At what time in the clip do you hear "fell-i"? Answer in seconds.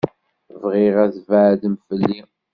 1.87-2.19